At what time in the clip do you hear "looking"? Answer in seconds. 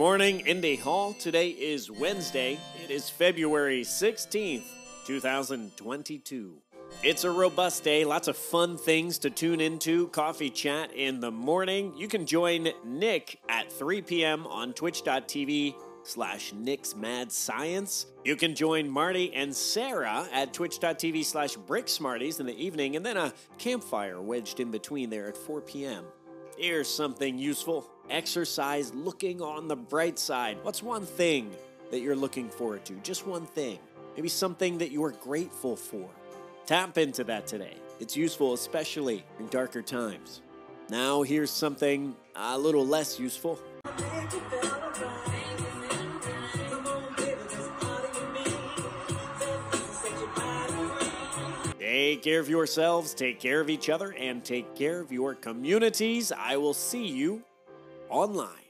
28.92-29.40, 32.16-32.48